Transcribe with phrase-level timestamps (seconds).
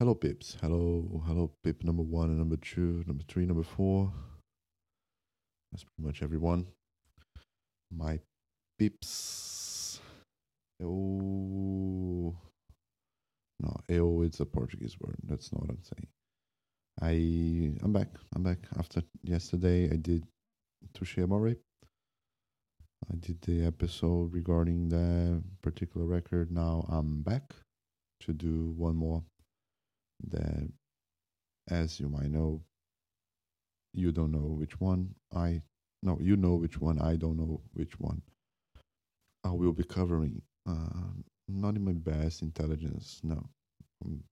[0.00, 0.56] Hello, Pips.
[0.60, 4.12] Hello, hello, Pip number one and number two, number three, number four.
[5.72, 6.68] That's pretty much everyone.
[7.90, 8.20] My
[8.78, 9.98] Pips.
[10.80, 12.32] Oh.
[13.58, 15.16] No, eu it's a Portuguese word.
[15.24, 16.06] That's not what I'm saying.
[17.02, 18.10] I I'm back.
[18.36, 18.68] I'm back.
[18.78, 20.22] After yesterday, I did
[20.94, 21.56] Touche Amore.
[23.10, 26.52] I did the episode regarding the particular record.
[26.52, 27.52] Now I'm back
[28.20, 29.24] to do one more
[30.28, 30.68] that,
[31.68, 32.62] as you might know,
[33.94, 35.14] you don't know which one.
[35.34, 35.62] I
[36.02, 37.00] no, you know which one.
[37.00, 38.22] I don't know which one.
[39.44, 40.42] I will be covering.
[40.68, 41.14] Uh,
[41.48, 43.20] not in my best intelligence.
[43.24, 43.48] No,
[44.04, 44.22] I'm,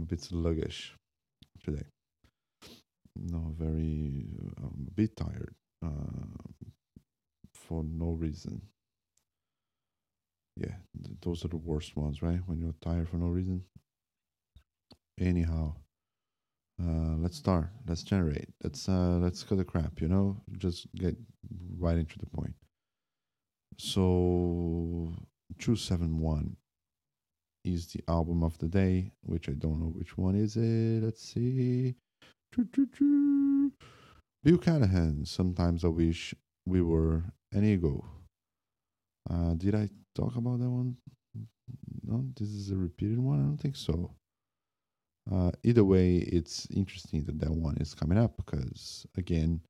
[0.00, 0.94] a bit sluggish
[1.64, 1.84] today.
[3.16, 4.26] No, very.
[4.58, 5.54] I'm a bit tired.
[5.84, 5.88] Uh,
[7.54, 8.62] for no reason.
[10.56, 10.74] Yeah,
[11.04, 12.40] th- those are the worst ones, right?
[12.46, 13.64] When you're tired for no reason.
[15.20, 15.74] Anyhow,
[16.82, 17.70] uh, let's start.
[17.86, 18.48] Let's generate.
[18.62, 20.00] Let's uh, let's cut the crap.
[20.00, 21.16] You know, just get
[21.78, 22.54] right into the point.
[23.78, 25.12] So,
[25.58, 26.56] two seven one
[27.64, 31.02] is the album of the day, which I don't know which one is it.
[31.04, 31.94] Let's see.
[34.42, 35.24] Bill Callahan.
[35.24, 36.34] Sometimes I wish
[36.66, 38.04] we were an eagle.
[39.30, 40.96] Uh, did I talk about that one?
[42.02, 43.40] No, this is a repeated one.
[43.40, 44.10] I don't think so.
[45.30, 49.60] Uh, either way, it's interesting that that one is coming up because again,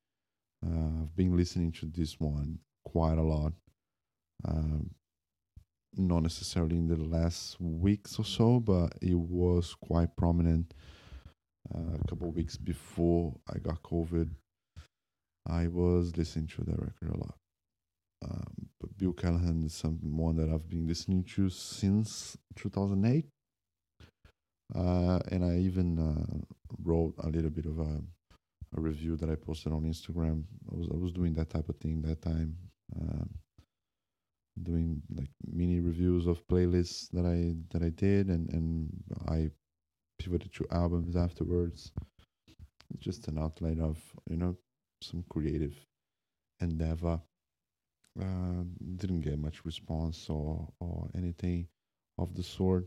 [0.64, 3.52] uh, I've been listening to this one quite a lot.
[4.44, 4.90] Um,
[5.94, 10.72] not necessarily in the last weeks or so, but it was quite prominent
[11.74, 14.30] uh, a couple weeks before I got COVID.
[15.46, 17.34] I was listening to that record a lot.
[18.24, 23.26] Um, but Bill Callahan is someone that I've been listening to since 2008.
[24.74, 28.00] Uh, and I even uh, wrote a little bit of a,
[28.76, 30.44] a review that I posted on Instagram.
[30.70, 32.56] I was I was doing that type of thing that time,
[32.98, 33.28] um,
[34.62, 38.88] doing like mini reviews of playlists that I that I did, and and
[39.28, 39.50] I
[40.18, 41.92] pivoted to albums afterwards.
[42.98, 43.98] Just an outlet of
[44.30, 44.56] you know
[45.02, 45.74] some creative
[46.60, 47.20] endeavor.
[48.20, 48.64] Uh,
[48.96, 51.66] didn't get much response or or anything
[52.18, 52.86] of the sort.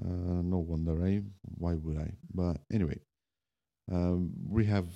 [0.00, 1.22] Uh, no wonder, right?
[1.58, 2.12] Why would I?
[2.32, 2.98] But anyway,
[3.90, 4.86] um, we have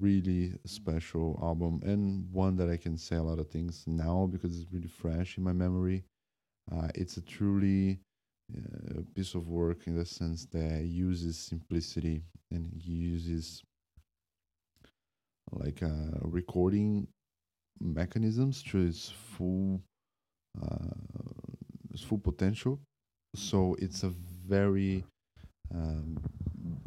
[0.00, 4.58] really special album and one that I can say a lot of things now because
[4.58, 6.04] it's really fresh in my memory.
[6.72, 8.00] Uh, it's a truly
[8.56, 13.62] uh, piece of work in the sense that it uses simplicity and uses
[15.52, 17.06] like uh, recording
[17.80, 19.80] mechanisms to its full
[20.60, 20.94] uh,
[21.92, 22.80] its full potential.
[23.34, 24.12] So it's a
[24.46, 25.04] very
[25.74, 26.18] um,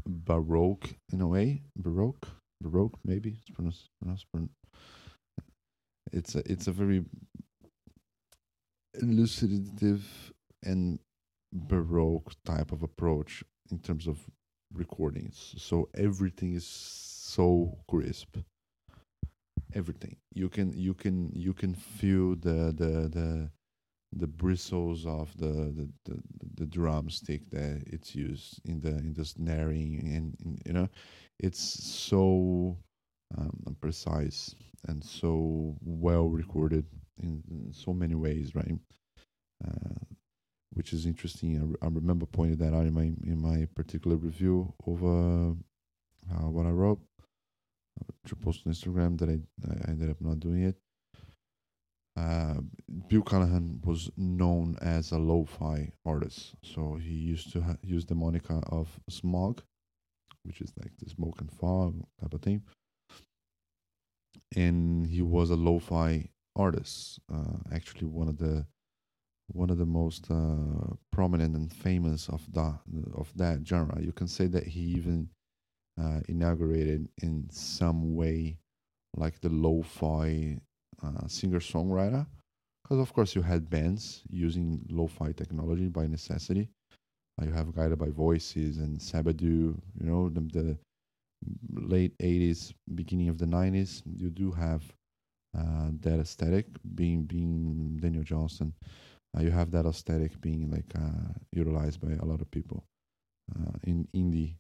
[0.06, 2.28] baroque in a way, baroque,
[2.62, 3.90] baroque maybe it's pronounced.
[4.02, 4.50] pronounced pron-
[6.14, 7.04] it's a it's a very
[9.02, 10.02] elucidative
[10.64, 11.00] and
[11.54, 14.20] baroque type of approach in terms of
[14.74, 15.54] recordings.
[15.58, 18.38] So everything is so crisp.
[19.74, 23.50] Everything you can you can you can feel the the the
[24.14, 26.20] the bristles of the the, the,
[26.56, 30.88] the drumstick that it's used in the in the snaring and, you know
[31.40, 32.78] it's so
[33.38, 34.56] um, precise
[34.88, 36.86] and so well recorded
[37.22, 38.80] in, in so many ways right?
[39.66, 40.16] Uh,
[40.74, 41.58] which is interesting.
[41.58, 45.56] I, re- I remember pointing that out in my in my particular review over
[46.32, 47.00] uh, what I wrote
[48.00, 50.76] uh, to post on Instagram that I, I ended up not doing it
[52.18, 52.56] uh,
[53.08, 58.16] Bill Callahan was known as a lo-fi artist, so he used to ha- use the
[58.16, 59.62] moniker of smog,
[60.44, 62.64] which is like the smoke and fog type of thing.
[64.56, 68.66] And he was a lo-fi artist, uh, actually one of the
[69.54, 72.80] one of the most uh, prominent and famous of that
[73.14, 74.02] of that genre.
[74.02, 75.30] You can say that he even
[76.02, 78.58] uh, inaugurated in some way
[79.16, 80.60] like the lo-fi
[81.04, 82.26] uh, singer songwriter
[82.84, 86.70] because of course you had bands using lo-fi technology by necessity.
[87.40, 90.78] Uh, you have guided by voices and Sebadoh you know the, the
[91.74, 94.84] late 80s beginning of the 90s you do have
[95.58, 96.66] uh, that aesthetic
[96.96, 98.74] being being daniel johnston.
[99.38, 102.84] Uh, you have that aesthetic being like uh, utilized by a lot of people
[103.56, 104.56] uh, in indie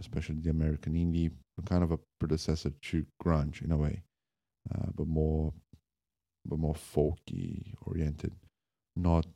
[0.00, 1.30] especially the american indie
[1.66, 4.02] kind of a predecessor to grunge in a way
[4.70, 5.52] uh, but more
[6.44, 8.32] but more folky oriented,
[8.96, 9.26] not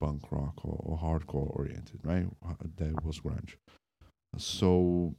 [0.00, 2.26] punk rock or, or hardcore oriented, right?
[2.76, 3.56] That was grunge.
[4.36, 5.14] So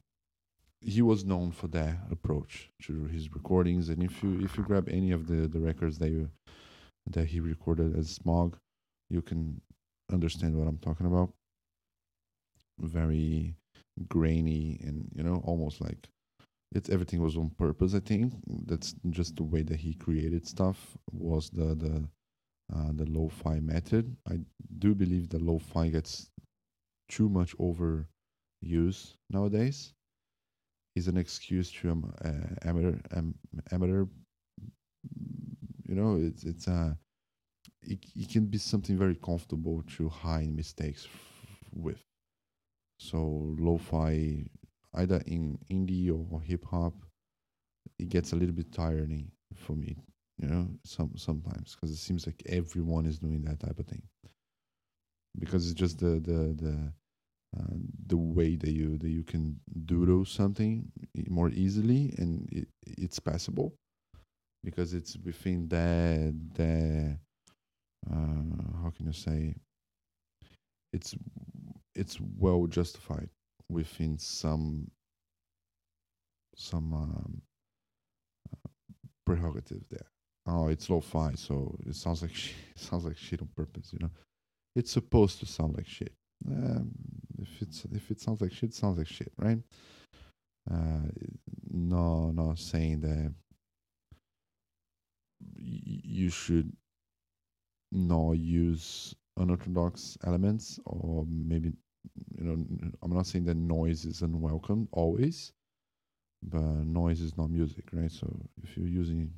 [0.82, 3.90] he was known for that approach to his recordings.
[3.90, 6.30] And if you if you grab any of the the records that you
[7.10, 8.58] that he recorded as Smog,
[9.10, 9.62] you can
[10.12, 11.34] understand what I'm talking about.
[12.80, 13.56] Very
[14.08, 16.08] grainy and you know almost like
[16.72, 17.94] it's everything was on purpose.
[17.96, 18.34] I think
[18.68, 22.10] that's just the way that he created stuff was the the
[22.74, 24.16] uh, the lo-fi method.
[24.30, 24.40] I
[24.78, 26.30] do believe the lo-fi gets
[27.08, 29.94] too much overused nowadays.
[30.96, 33.36] Is an excuse to um, uh, amateur um,
[33.72, 34.06] amateur.
[35.88, 36.98] You know, it's it's a
[37.82, 41.08] it, it can be something very comfortable to hide mistakes
[41.74, 42.04] with.
[43.00, 44.46] So lo-fi,
[44.96, 46.94] either in indie or hip hop,
[47.98, 49.98] it gets a little bit tiring for me.
[50.38, 54.04] You know, some sometimes because it seems like everyone is doing that type of thing.
[55.38, 56.94] Because it's just the the the
[57.58, 57.76] uh,
[58.08, 60.92] the way that you that you can doodle something
[61.28, 63.74] more easily and it, it's passable
[64.64, 67.18] because it's within that that
[68.10, 69.56] uh, how can you say
[70.94, 71.16] it's
[71.96, 73.30] it's well justified
[73.70, 74.90] within some
[76.56, 77.42] some um,
[78.54, 78.70] uh,
[79.26, 80.08] prerogative there.
[80.48, 82.56] Oh, it's lo-fi, so it sounds like shit.
[82.76, 84.12] It sounds like shit on purpose, you know.
[84.76, 86.14] It's supposed to sound like shit.
[86.48, 86.92] Um,
[87.38, 89.60] if it's if it sounds like shit, sounds like shit, right?
[90.70, 91.08] Uh,
[91.72, 93.34] no, not saying that
[95.58, 96.72] y- you should
[97.92, 101.74] not use unorthodox elements or maybe
[102.38, 102.66] you know
[103.02, 105.54] i'm not saying that noise is unwelcome always
[106.44, 108.28] but noise is not music right so
[108.64, 109.32] if you're using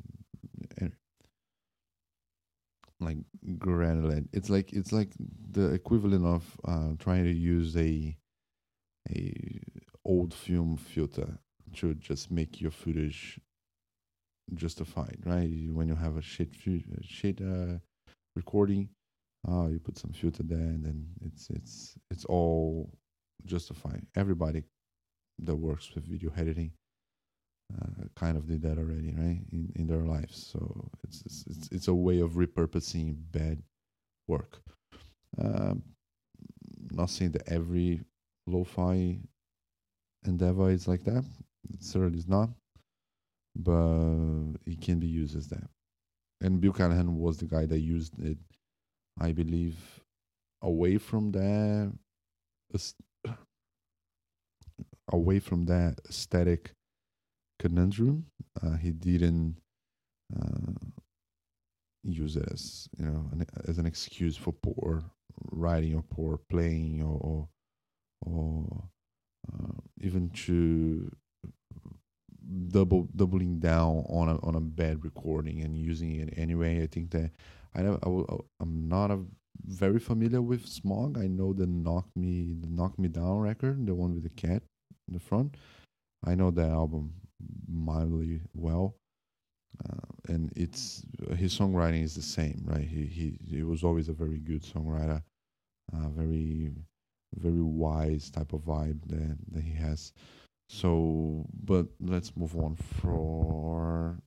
[3.00, 3.18] like
[3.58, 5.10] granulate it's like it's like
[5.52, 8.16] the equivalent of uh, trying to use a
[9.10, 9.60] a
[10.06, 11.40] old film filter
[11.74, 13.40] to just make your footage
[14.54, 16.50] justified right when you have a shit
[17.02, 17.80] shit uh,
[18.36, 18.90] recording.
[19.48, 22.92] Uh, you put some filter there, and then it's it's it's all
[23.46, 24.06] justified.
[24.16, 24.64] Everybody
[25.40, 26.72] that works with video editing
[27.74, 29.42] uh, kind of did that already, right?
[29.52, 33.62] In in their lives, so it's it's it's a way of repurposing bad
[34.28, 34.62] work.
[35.40, 35.84] Um,
[36.92, 38.02] not saying that every
[38.48, 39.20] lo-fi
[40.26, 41.24] endeavor is like that.
[41.74, 42.50] It certainly is not,
[43.56, 45.70] but it can be used as that
[46.42, 48.38] and Bill Callahan was the guy that used it,
[49.20, 50.02] I believe,
[50.62, 51.94] away from that,
[55.12, 56.72] away from that aesthetic
[57.60, 58.26] conundrum.
[58.62, 59.58] Uh, he didn't
[60.36, 60.72] uh,
[62.04, 65.04] use it as you know an, as an excuse for poor
[65.52, 67.48] writing or poor playing or or,
[68.22, 68.84] or
[69.54, 71.12] uh, even to
[72.70, 76.82] double doubling down on a on a bad recording and using it anyway.
[76.82, 77.32] I think that
[77.76, 79.20] I know I I'm not a,
[79.64, 81.18] very familiar with Smog.
[81.18, 84.64] I know the Knock Me the Knock Me Down record, the one with the cat
[85.08, 85.56] in the front.
[86.26, 87.14] I know that album
[87.68, 88.96] mildly well,
[89.84, 91.04] uh, and it's
[91.36, 92.88] his songwriting is the same, right?
[92.88, 95.22] He he he was always a very good songwriter,
[95.94, 96.72] uh, very
[97.36, 100.12] very wise type of vibe that that he has.
[100.70, 104.18] So, but let's move on for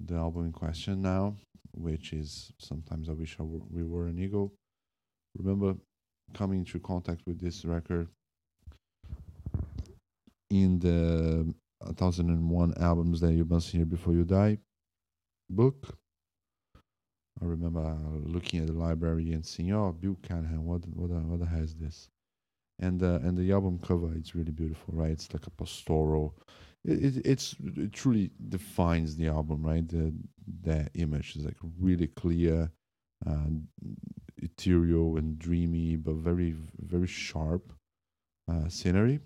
[0.00, 1.36] the album in question now,
[1.76, 4.52] which is Sometimes I Wish I were, We Were an Eagle.
[5.36, 5.74] Remember
[6.32, 8.08] coming into contact with this record
[10.50, 14.58] in the 1001 albums that you must hear before you die
[15.50, 15.98] book.
[17.42, 21.46] I remember looking at the library and seeing, oh, Bill Callahan, what what what the
[21.46, 22.08] hell is this?
[22.80, 25.12] And the and the album cover it's really beautiful right?
[25.12, 26.34] It's like a pastoral
[26.84, 29.86] it, it it's it truly defines the album right?
[29.86, 30.12] The
[30.62, 32.70] that image is like really clear
[33.26, 33.48] uh,
[34.38, 37.72] ethereal and dreamy but very very sharp
[38.50, 39.20] uh, scenery.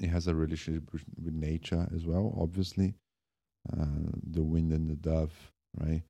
[0.00, 1.04] It has a relationship with
[1.34, 2.94] nature as well obviously
[3.72, 3.86] uh,
[4.30, 6.02] the wind and the dove right?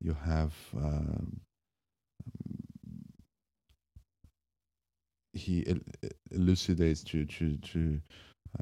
[0.00, 1.40] You have um,
[5.38, 5.64] he
[6.30, 8.00] elucidates to to to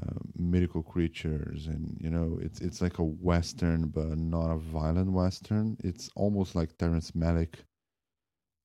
[0.01, 5.11] uh, mythical creatures, and you know it's it's like a western, but not a violent
[5.11, 5.77] western.
[5.83, 7.55] It's almost like Terrence Malick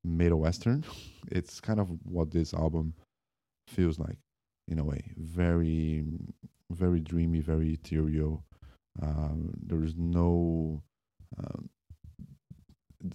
[0.04, 0.84] made a western.
[1.30, 2.94] it's kind of what this album
[3.68, 4.18] feels like
[4.68, 5.12] in a way.
[5.16, 6.04] Very
[6.70, 8.44] very dreamy, very ethereal.
[9.02, 10.82] Um, there is no
[11.38, 11.68] um,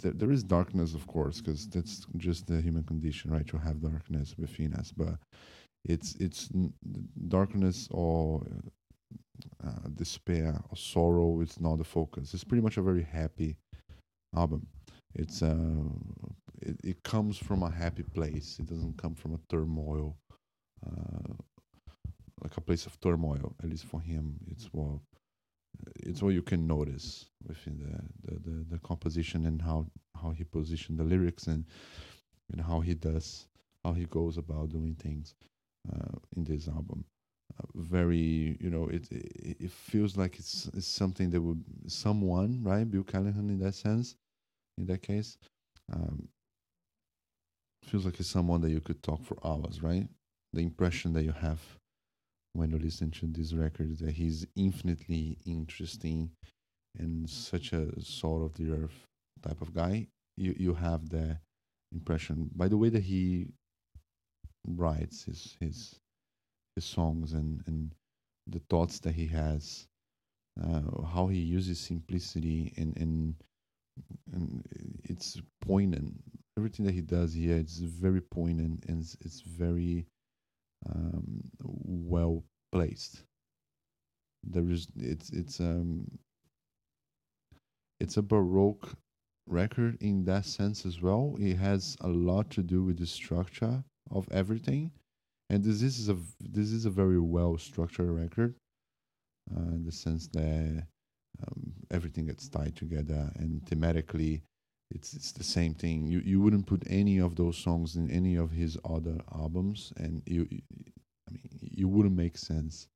[0.02, 3.46] th- there is darkness, of course, because that's just the human condition, right?
[3.48, 5.14] To have darkness within us, but
[5.84, 6.48] it's it's
[7.28, 8.42] darkness or
[9.64, 11.40] uh, despair or sorrow.
[11.40, 12.34] It's not the focus.
[12.34, 13.56] It's pretty much a very happy
[14.36, 14.66] album.
[15.14, 15.90] It's uh,
[16.60, 18.58] it, it comes from a happy place.
[18.58, 20.16] It doesn't come from a turmoil,
[20.86, 21.34] uh,
[22.42, 23.54] like a place of turmoil.
[23.62, 25.00] At least for him, it's what
[26.00, 29.86] it's what you can notice within the, the, the, the composition and how,
[30.20, 31.64] how he positioned the lyrics and
[32.50, 33.46] and how he does
[33.84, 35.34] how he goes about doing things
[35.92, 37.04] uh, in this album.
[37.58, 42.62] Uh, very, you know, it, it it feels like it's, it's something that would someone,
[42.62, 44.16] right, Bill Callahan in that sense,
[44.76, 45.38] in that case,
[45.92, 46.28] um,
[47.84, 50.06] feels like it's someone that you could talk for hours, right?
[50.52, 51.60] The impression that you have
[52.52, 56.30] when you listen to this record that he's infinitely interesting
[56.98, 59.06] and such a salt of the earth
[59.42, 60.06] type of guy.
[60.36, 61.38] You you have the
[61.92, 63.48] impression by the way that he
[64.66, 65.98] writes his his
[66.74, 67.94] his songs and and
[68.46, 69.86] the thoughts that he has,
[70.62, 73.34] uh, how he uses simplicity and and
[74.32, 74.64] and
[75.04, 76.14] it's poignant.
[76.56, 80.06] Everything that he does here, it's very poignant and it's, it's very
[80.86, 83.22] um, well placed.
[84.44, 86.18] There is it's it's um
[88.00, 88.94] it's a baroque
[89.46, 91.36] record in that sense as well.
[91.38, 94.92] It has a lot to do with the structure of everything,
[95.50, 98.54] and this is a this is a very well structured record,
[99.54, 100.86] uh, in the sense that
[101.46, 104.42] um, everything gets tied together and thematically
[104.90, 106.06] it's it's the same thing.
[106.06, 110.22] You you wouldn't put any of those songs in any of his other albums, and
[110.26, 112.88] you, I mean, you wouldn't make sense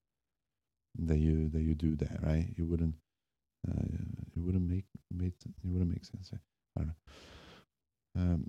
[0.99, 2.47] that you that you do that, right?
[2.57, 2.95] You wouldn't,
[3.69, 3.83] uh,
[4.37, 6.31] it wouldn't make made it wouldn't make sense.
[6.33, 8.23] I don't know.
[8.23, 8.45] Um,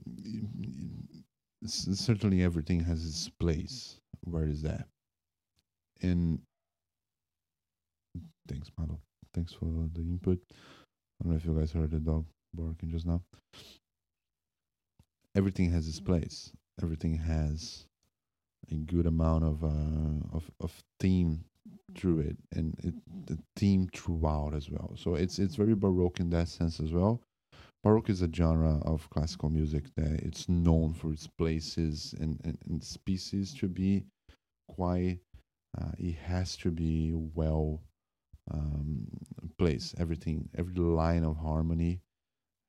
[1.65, 3.99] certainly, everything has its place.
[4.21, 4.87] Where is that?
[6.01, 6.39] And
[8.47, 8.99] thanks, Malo.
[9.33, 10.39] Thanks for the input.
[10.51, 13.21] I don't know if you guys heard the dog barking just now.
[15.35, 16.51] Everything has its place.
[16.81, 17.85] Everything has
[18.71, 21.43] a good amount of uh, of of theme
[21.95, 22.93] through it, and it,
[23.25, 24.93] the theme throughout as well.
[24.95, 27.21] So it's it's very baroque in that sense as well.
[27.83, 32.57] Baroque is a genre of classical music that it's known for its places and, and,
[32.69, 34.05] and species to be
[34.69, 35.19] quite.
[35.77, 37.81] Uh, it has to be well
[38.51, 39.05] um,
[39.57, 39.95] placed.
[39.99, 41.99] Everything, every line of harmony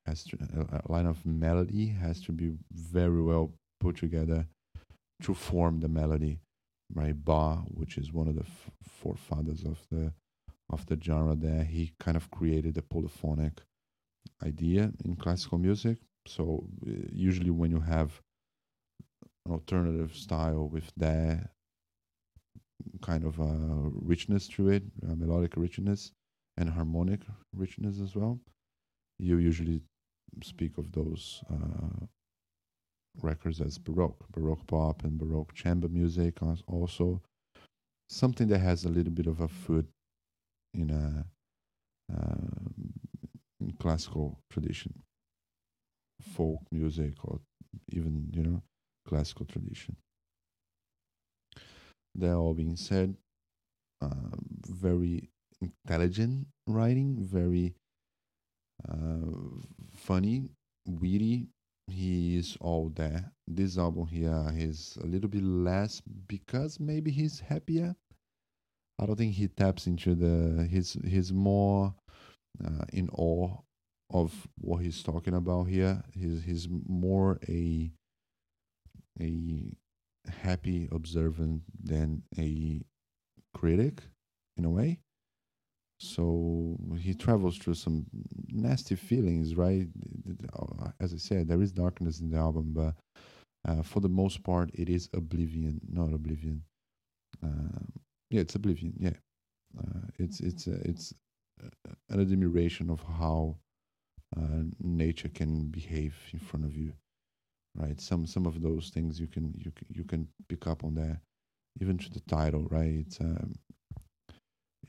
[0.05, 0.37] has to,
[0.71, 4.45] a line of melody has to be very well put together
[5.23, 6.39] to form the melody.
[6.93, 10.13] Right, Bach, which is one of the f- forefathers of the
[10.69, 13.61] of the genre, there he kind of created the polyphonic
[14.43, 15.97] idea in classical music.
[16.27, 18.19] So uh, usually when you have
[19.45, 21.49] an alternative style with that
[23.01, 26.11] kind of uh, richness to it, uh, melodic richness
[26.57, 27.21] and harmonic
[27.55, 28.39] richness as well,
[29.19, 29.81] you usually
[30.43, 32.05] speak of those uh,
[33.21, 36.39] records as baroque, baroque pop and baroque chamber music.
[36.67, 37.21] Also,
[38.09, 39.87] something that has a little bit of a foot
[40.73, 41.25] in a
[43.59, 44.93] in classical tradition,
[46.21, 47.39] folk music, or
[47.89, 48.61] even you know
[49.07, 49.95] classical tradition.
[52.15, 53.15] That all being said,
[54.01, 54.37] uh,
[54.67, 55.29] very
[55.61, 57.75] intelligent writing, very
[59.95, 60.49] funny,
[60.87, 61.47] witty.
[61.87, 63.31] He is all there.
[63.47, 67.95] This album here is a little bit less because maybe he's happier.
[68.99, 71.93] I don't think he taps into the he's he's more
[72.63, 73.57] uh, in awe
[74.11, 76.01] of what he's talking about here.
[76.13, 77.91] He's he's more a
[79.19, 79.77] a
[80.27, 82.81] happy observant than a
[83.53, 84.01] critic
[84.57, 84.99] in a way.
[85.99, 88.05] So he travels through some
[88.51, 89.87] nasty feelings, right?
[90.53, 92.95] Uh, as I said, there is darkness in the album, but
[93.67, 96.63] uh, for the most part, it is oblivion, not oblivion.
[97.43, 97.79] Uh,
[98.29, 98.93] yeah, it's oblivion.
[98.99, 99.17] Yeah,
[99.79, 101.13] uh, it's it's uh, it's
[102.09, 103.55] an admiration of how
[104.37, 106.93] uh, nature can behave in front of you,
[107.75, 107.99] right?
[108.01, 111.21] Some some of those things you can you can, you can pick up on there,
[111.81, 112.93] even to the title, right?
[113.05, 113.55] It's um,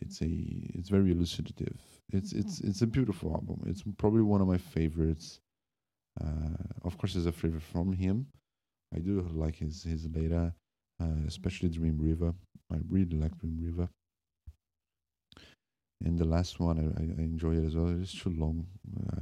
[0.00, 0.28] it's a
[0.74, 1.76] it's very elucidative.
[2.12, 3.62] It's it's it's a beautiful album.
[3.66, 5.40] It's probably one of my favorites.
[6.20, 8.26] Uh, of course, it's a favorite from him.
[8.94, 10.52] I do like his his later,
[11.02, 12.34] uh, especially Dream River.
[12.72, 13.88] I really like Dream River.
[16.04, 17.88] And the last one, I, I enjoy it as well.
[18.00, 18.66] It's too long.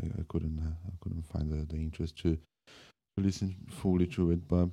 [0.00, 4.33] I, I couldn't uh, I couldn't find the, the interest to, to listen fully to
[4.33, 4.47] it.
[4.49, 4.69] But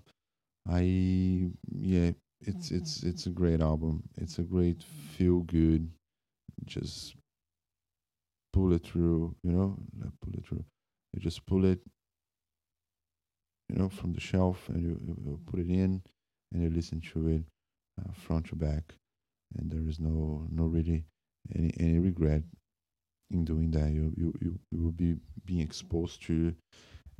[0.67, 4.03] I yeah, it's it's it's a great album.
[4.17, 5.89] It's a great feel good.
[6.65, 7.15] Just
[8.53, 9.77] pull it through, you know,
[10.21, 10.63] pull it through.
[11.13, 11.79] You just pull it,
[13.69, 16.01] you know, from the shelf and you, you put it in
[16.53, 17.43] and you listen to it
[17.99, 18.93] uh, front to back.
[19.57, 21.03] And there is no no really
[21.55, 22.43] any any regret
[23.31, 23.91] in doing that.
[23.91, 26.53] You you you, you will be being exposed to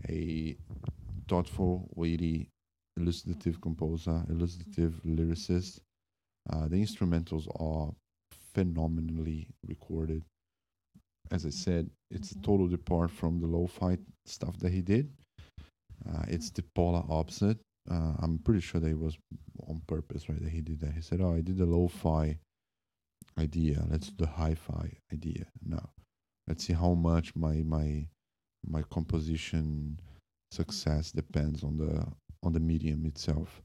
[0.09, 0.55] a
[1.27, 2.49] thoughtful, weighty,
[2.99, 5.79] elucidative composer, elucidative lyricist.
[6.49, 7.93] Uh, the instrumentals are
[8.53, 10.23] phenomenally recorded.
[11.31, 12.41] As I said, it's mm-hmm.
[12.41, 15.09] total depart from the lo-fi stuff that he did.
[16.09, 17.57] Uh, it's the polar opposite.
[17.89, 19.17] Uh, I'm pretty sure that it was
[19.67, 20.41] on purpose, right?
[20.41, 20.93] That he did that.
[20.93, 22.37] He said, "Oh, I did the lo-fi
[23.37, 23.83] idea.
[23.89, 25.89] Let's do the hi-fi idea now.
[26.47, 28.07] Let's see how much my my
[28.67, 29.99] my composition
[30.51, 32.05] success depends on the
[32.43, 33.61] on the medium itself.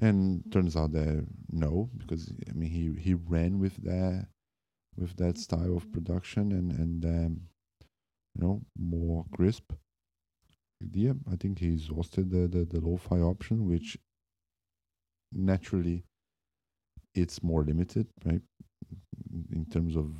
[0.00, 0.50] And mm-hmm.
[0.50, 4.26] turns out that no, because I mean he he ran with that
[4.96, 5.40] with that mm-hmm.
[5.40, 5.92] style of mm-hmm.
[5.92, 7.40] production and and um,
[8.34, 9.72] you know more crisp
[10.82, 11.16] idea.
[11.30, 13.96] I think he exhausted the, the the lo-fi option, which
[15.32, 16.04] naturally
[17.14, 18.42] it's more limited, right?
[19.50, 20.12] In terms of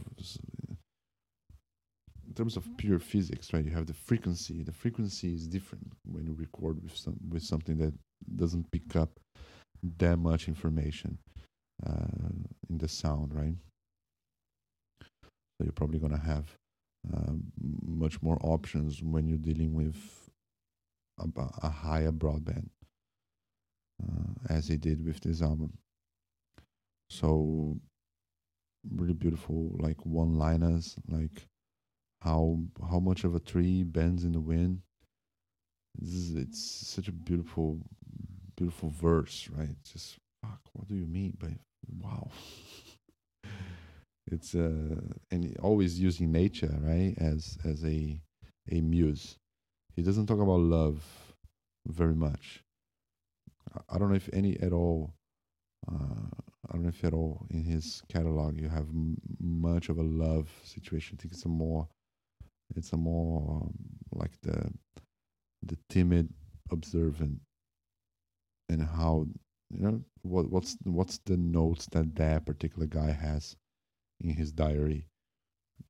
[2.37, 3.64] terms of pure physics, right?
[3.64, 4.62] You have the frequency.
[4.62, 7.95] The frequency is different when you record with some with something that
[8.37, 9.11] doesn't pick up
[9.99, 11.19] that much information
[11.87, 12.31] uh,
[12.71, 13.57] in the sound, right?
[15.02, 16.47] So you're probably gonna have
[17.12, 17.33] uh,
[17.87, 19.97] much more options when you're dealing with
[21.19, 21.28] a,
[21.62, 22.69] a higher broadband,
[24.02, 25.73] uh, as he did with this album.
[27.09, 27.78] So
[28.90, 31.47] really beautiful, like one-liners, like
[32.26, 32.59] how
[32.90, 34.80] how much of a tree bends in the wind.
[36.02, 37.78] It's, it's such a beautiful,
[38.56, 39.71] beautiful verse, right?
[39.80, 40.61] It's just fuck.
[40.73, 41.56] What do you mean by
[42.00, 42.30] wow?
[44.26, 48.21] it's uh, and always using nature, right, as as a
[48.71, 49.39] a muse.
[49.95, 51.02] He doesn't talk about love
[51.86, 52.62] very much.
[53.89, 55.15] I don't know if any at all
[55.91, 56.30] uh,
[56.69, 60.02] I don't know if at all in his catalog you have m- much of a
[60.02, 61.17] love situation.
[61.19, 61.89] I think it's a more,
[62.75, 63.75] it's a more um,
[64.13, 64.73] like the,
[65.63, 66.29] the timid,
[66.71, 67.41] observant,
[68.69, 69.26] and how
[69.71, 73.57] you know what what's what's the notes that that particular guy has
[74.21, 75.07] in his diary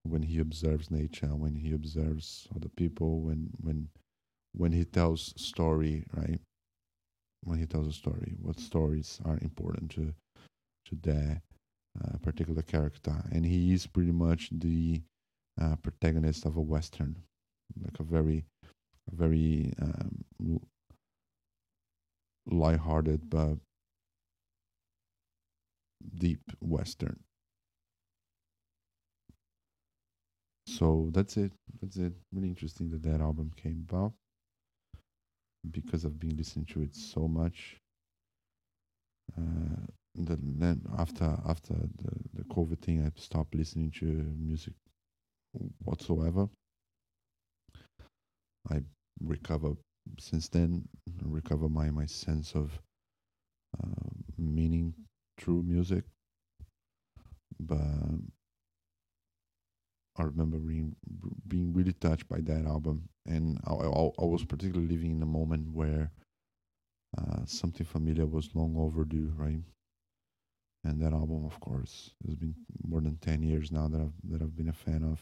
[0.03, 3.89] when he observes nature, when he observes other people, when when
[4.53, 6.41] when he tells story, right?
[7.45, 10.15] When he tells a story, what stories are important to
[10.87, 11.43] to that
[12.03, 15.03] uh, particular character, and he is pretty much the
[15.61, 17.17] uh, protagonist of a western,
[17.83, 18.45] like a very,
[19.13, 20.61] very um,
[22.47, 23.57] light-hearted but
[26.19, 27.19] deep western.
[30.67, 31.53] So that's it.
[31.81, 32.13] That's it.
[32.33, 34.13] Really interesting that that album came about
[35.71, 37.77] because I've been listening to it so much.
[39.37, 44.73] Uh, then after after the, the COVID thing, I stopped listening to music
[45.85, 46.49] whatsoever.
[48.71, 48.83] I
[49.21, 49.77] recover
[50.19, 50.89] since then,
[51.23, 52.81] recover my my sense of
[53.83, 54.95] uh, meaning
[55.39, 56.05] through music.
[57.61, 57.81] But
[60.17, 60.97] I remember being
[61.47, 65.27] being really touched by that album, and I, I, I was particularly living in a
[65.27, 66.11] moment where
[67.19, 69.61] uh, something familiar was long overdue, right?
[70.87, 72.55] And that album, of course, has been
[72.87, 75.21] more than ten years now that I've that I've been a fan of.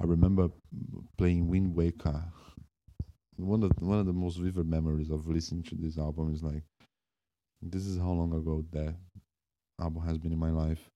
[0.00, 0.48] I remember
[1.18, 2.22] playing Wind Waker.
[3.36, 6.62] One of one of the most vivid memories of listening to this album is like,
[7.60, 8.94] this is how long ago that
[9.80, 10.88] album has been in my life.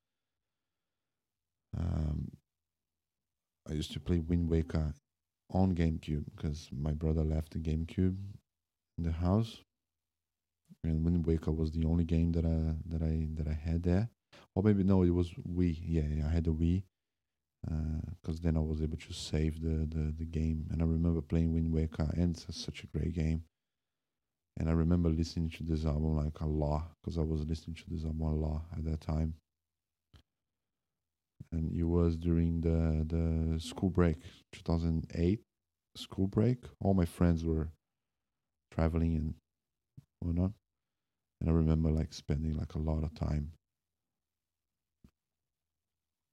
[1.76, 2.30] Um,
[3.68, 4.94] I used to play Wind Waker
[5.52, 8.16] on GameCube because my brother left the GameCube
[8.98, 9.62] in the house
[10.84, 14.08] and Wind Waker was the only game that I that I that I had there.
[14.54, 15.76] Or maybe no, it was Wii.
[15.82, 16.84] Yeah, I had a Wii
[17.62, 20.66] because uh, then I was able to save the, the the game.
[20.70, 23.44] And I remember playing Wind Waker, and it's such a great game.
[24.56, 27.84] And I remember listening to this album like a lot because I was listening to
[27.88, 29.34] this album a lot at that time.
[31.50, 34.16] And it was during the the school break,
[34.52, 35.40] 2008
[35.96, 36.58] school break.
[36.80, 37.70] All my friends were
[38.72, 39.34] traveling and
[40.20, 40.52] whatnot.
[41.44, 43.52] And I remember like spending like a lot of time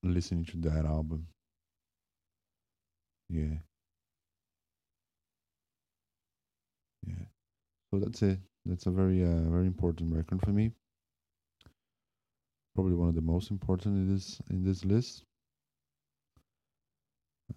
[0.03, 1.27] listening to that album.
[3.29, 3.57] Yeah.
[7.05, 7.25] Yeah.
[7.91, 8.39] So that's it.
[8.65, 10.71] That's a very uh, very important record for me.
[12.73, 15.25] Probably one of the most important in this in this list.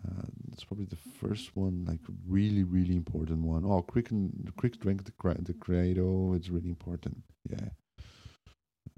[0.07, 3.65] Uh, it's probably the first one, like really, really important one.
[3.65, 6.35] Oh, quick and quick drink the cra- the Credo.
[6.35, 7.23] It's really important.
[7.49, 7.69] Yeah.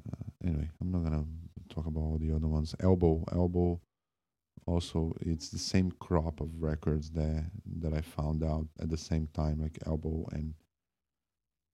[0.06, 1.24] Uh, anyway, I'm not gonna
[1.68, 2.74] talk about all the other ones.
[2.80, 3.80] Elbow, elbow.
[4.66, 9.28] Also, it's the same crop of records there that I found out at the same
[9.32, 10.54] time, like elbow and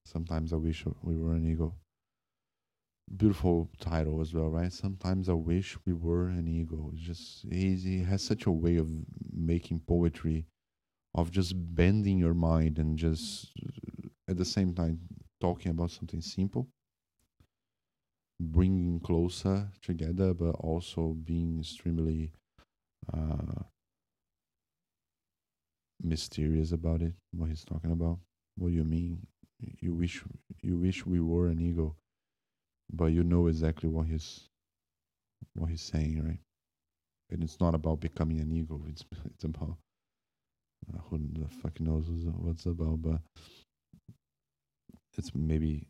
[0.04, 1.76] sometimes I wish we were an eagle
[3.16, 4.72] beautiful title as well, right?
[4.72, 6.90] Sometimes I wish we were an eagle.
[6.94, 8.88] It's just he has such a way of
[9.32, 10.46] making poetry,
[11.14, 13.52] of just bending your mind and just
[14.28, 15.00] at the same time
[15.40, 16.68] talking about something simple,
[18.40, 22.32] bringing closer together, but also being extremely
[23.12, 23.62] uh,
[26.02, 27.14] mysterious about it.
[27.32, 28.18] What he's talking about.
[28.56, 29.26] What do you mean?
[29.80, 30.24] You wish
[30.60, 31.96] you wish we were an eagle
[32.90, 34.48] but you know exactly what he's
[35.54, 36.40] what he's saying, right?
[37.30, 38.82] And it's not about becoming an eagle.
[38.88, 39.76] It's it's about
[40.92, 43.20] uh, who the fuck knows what's about, but
[45.16, 45.86] it's maybe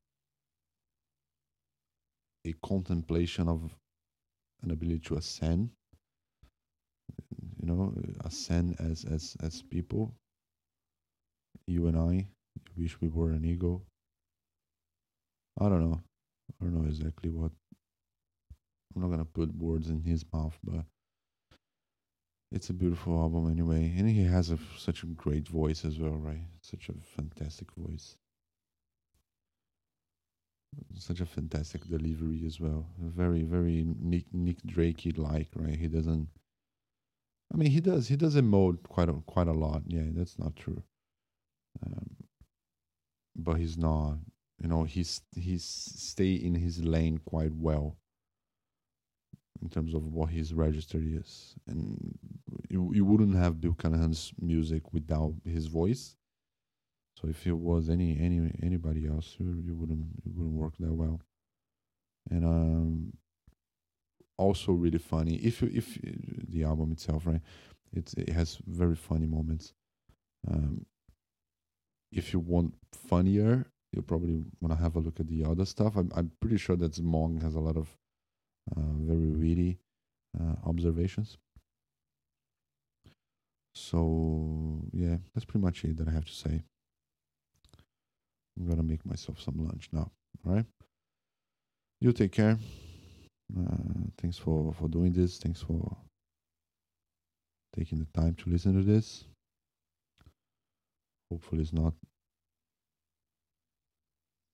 [2.44, 3.70] a contemplation of
[4.62, 5.70] an ability to ascend.
[7.60, 10.14] You know, ascend as as as people.
[11.66, 12.26] You and I
[12.76, 13.84] wish we were an eagle.
[15.60, 16.00] I don't know.
[16.50, 17.52] I don't know exactly what.
[18.94, 20.84] I'm not gonna put words in his mouth, but
[22.50, 26.12] it's a beautiful album anyway, and he has a, such a great voice as well,
[26.12, 26.44] right?
[26.60, 28.16] Such a fantastic voice,
[30.98, 32.86] such a fantastic delivery as well.
[32.98, 35.78] Very, very Nick Nick Drake like, right?
[35.78, 36.28] He doesn't.
[37.52, 38.08] I mean, he does.
[38.08, 39.82] He does emote quite a, quite a lot.
[39.86, 40.82] Yeah, that's not true.
[41.84, 42.16] Um,
[43.36, 44.18] but he's not
[44.62, 47.96] you know he's he's stay in his lane quite well
[49.60, 51.54] in terms of what his register is.
[51.66, 52.18] And
[52.68, 56.16] you, you wouldn't have bill callahan's music without his voice.
[57.20, 60.92] So if it was any any anybody else you, you wouldn't it wouldn't work that
[60.92, 61.20] well.
[62.30, 63.12] And um
[64.38, 65.98] also really funny if you if
[66.48, 67.40] the album itself right
[67.92, 69.72] it's it has very funny moments.
[70.48, 70.86] Um
[72.12, 75.96] if you want funnier you probably want to have a look at the other stuff.
[75.96, 77.94] I'm, I'm pretty sure that Smog has a lot of
[78.76, 79.78] uh, very witty
[80.38, 81.38] uh, observations.
[83.74, 86.62] So yeah, that's pretty much it that I have to say.
[88.58, 90.10] I'm gonna make myself some lunch now.
[90.46, 90.66] All right.
[92.00, 92.58] You take care.
[93.58, 95.38] Uh, thanks for for doing this.
[95.38, 95.96] Thanks for
[97.74, 99.24] taking the time to listen to this.
[101.30, 101.94] Hopefully, it's not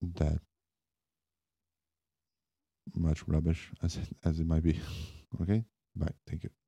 [0.03, 0.41] that
[2.95, 4.81] much rubbish as it, as it might be.
[5.43, 5.65] okay,
[5.97, 6.09] bye.
[6.27, 6.51] Thank you.